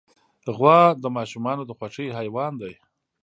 غوا 0.57 0.79
د 1.03 1.05
ماشومانو 1.17 1.63
د 1.67 1.71
خوښې 1.79 2.07
حیوان 2.17 2.53
دی. 2.61 2.73